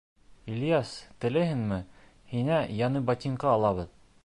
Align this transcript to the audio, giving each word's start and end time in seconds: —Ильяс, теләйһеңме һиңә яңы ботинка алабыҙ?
—Ильяс, 0.53 0.93
теләйһеңме 1.25 1.77
һиңә 2.33 2.57
яңы 2.81 3.05
ботинка 3.13 3.55
алабыҙ? 3.59 3.97